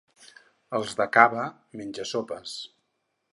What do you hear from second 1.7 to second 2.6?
menja-sopes.